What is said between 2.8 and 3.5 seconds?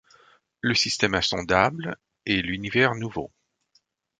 nouveau